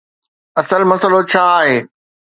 اصل 0.59 0.81
مسئلو 0.91 1.19
ڇا 1.31 1.43
آهي؟ 1.59 1.77